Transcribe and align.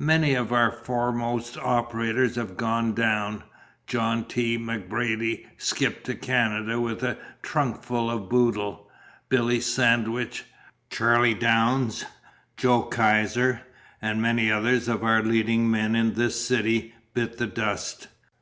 Many 0.00 0.32
of 0.32 0.54
our 0.54 0.70
foremost 0.72 1.58
operators 1.58 2.36
have 2.36 2.56
gone 2.56 2.94
down: 2.94 3.42
John 3.86 4.24
T. 4.24 4.56
M'Brady 4.56 5.44
skipped 5.58 6.04
to 6.06 6.14
Canada 6.14 6.80
with 6.80 7.02
a 7.02 7.18
trunkful 7.42 8.08
of 8.10 8.30
boodle; 8.30 8.88
Billy 9.28 9.60
Sandwith, 9.60 10.44
Charlie 10.88 11.34
Downs, 11.34 12.06
Joe 12.56 12.84
Kaiser, 12.84 13.66
and 14.00 14.22
many 14.22 14.50
others 14.50 14.88
of 14.88 15.04
our 15.04 15.22
leading 15.22 15.70
men 15.70 15.94
in 15.94 16.14
this 16.14 16.40
city 16.42 16.94
bit 17.12 17.36
the 17.36 17.46
dust. 17.46 18.08